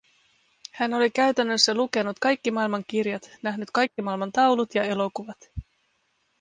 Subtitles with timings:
[0.71, 5.51] Hän oli käytännössä lukenut kaikki maaliman kirjat, nähnyt kaikki maailman taulut ja elokuvat.